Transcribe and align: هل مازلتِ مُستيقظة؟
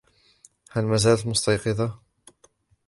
هل 0.71 0.85
مازلتِ 0.85 1.25
مُستيقظة؟ 1.27 1.93